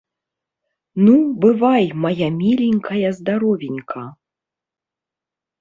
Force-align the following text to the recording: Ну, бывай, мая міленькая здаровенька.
Ну, 1.05 1.15
бывай, 1.43 1.85
мая 2.05 2.29
міленькая 2.39 3.07
здаровенька. 3.19 4.07